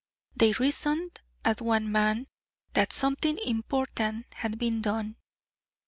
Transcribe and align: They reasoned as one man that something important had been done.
They 0.35 0.53
reasoned 0.53 1.21
as 1.45 1.61
one 1.61 1.91
man 1.91 2.25
that 2.73 2.91
something 2.91 3.37
important 3.37 4.25
had 4.33 4.57
been 4.57 4.81
done. 4.81 5.17